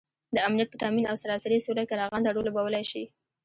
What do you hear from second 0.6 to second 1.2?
په تآمین او